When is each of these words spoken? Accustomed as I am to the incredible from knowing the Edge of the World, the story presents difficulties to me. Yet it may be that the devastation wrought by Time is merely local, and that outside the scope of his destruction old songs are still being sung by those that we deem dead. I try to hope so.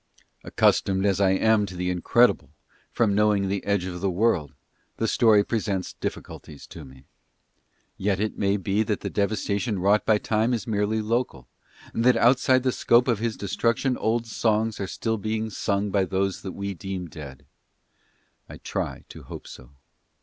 Accustomed 0.51 1.05
as 1.05 1.21
I 1.21 1.29
am 1.33 1.67
to 1.67 1.75
the 1.75 1.91
incredible 1.91 2.49
from 2.91 3.13
knowing 3.13 3.47
the 3.49 3.63
Edge 3.63 3.85
of 3.85 4.01
the 4.01 4.09
World, 4.09 4.51
the 4.97 5.07
story 5.07 5.43
presents 5.43 5.93
difficulties 5.93 6.65
to 6.69 6.83
me. 6.83 7.05
Yet 7.97 8.19
it 8.19 8.35
may 8.35 8.57
be 8.57 8.81
that 8.81 9.01
the 9.01 9.11
devastation 9.11 9.77
wrought 9.77 10.03
by 10.03 10.17
Time 10.17 10.55
is 10.55 10.65
merely 10.65 11.03
local, 11.03 11.47
and 11.93 12.03
that 12.03 12.17
outside 12.17 12.63
the 12.63 12.71
scope 12.71 13.07
of 13.07 13.19
his 13.19 13.37
destruction 13.37 13.95
old 13.95 14.25
songs 14.25 14.79
are 14.79 14.87
still 14.87 15.19
being 15.19 15.51
sung 15.51 15.91
by 15.91 16.05
those 16.05 16.41
that 16.41 16.53
we 16.53 16.73
deem 16.73 17.07
dead. 17.07 17.45
I 18.49 18.57
try 18.57 19.03
to 19.09 19.21
hope 19.21 19.45
so. 19.45 19.69